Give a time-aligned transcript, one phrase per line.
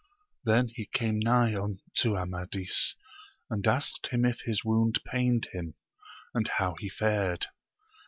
[0.43, 2.95] He then came nigh to Amadis,
[3.51, 5.75] and asked him if his wound pained him,
[6.33, 7.45] and how he fared.